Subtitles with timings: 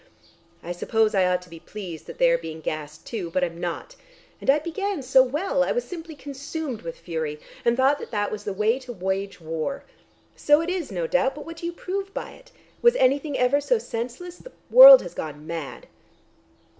[0.63, 3.29] I suppose I ought to be pleased that they are being gassed too.
[3.29, 3.95] But I'm not.
[4.41, 5.63] And I began so well.
[5.63, 9.39] I was simply consumed with fury, and thought that that was the way to wage
[9.39, 9.83] war.
[10.35, 11.35] So it is no doubt.
[11.35, 12.49] But what do you prove by it?
[12.81, 14.37] Was anything ever so senseless?
[14.37, 15.85] The world has gone mad."